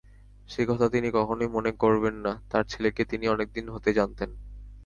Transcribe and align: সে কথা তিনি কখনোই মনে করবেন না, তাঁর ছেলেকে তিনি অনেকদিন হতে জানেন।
সে 0.49 0.61
কথা 0.65 0.85
তিনি 0.89 1.07
কখনোই 1.11 1.47
মনে 1.47 1.71
করবেন 1.73 2.15
না, 2.15 2.33
তাঁর 2.49 2.63
ছেলেকে 2.63 3.01
তিনি 3.05 3.25
অনেকদিন 3.27 3.65
হতে 3.69 3.89
জানেন। 3.93 4.29